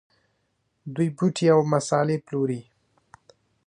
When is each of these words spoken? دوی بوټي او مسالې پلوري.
دوی 0.95 1.09
بوټي 1.17 1.45
او 1.53 1.59
مسالې 1.73 2.17
پلوري. 2.25 2.61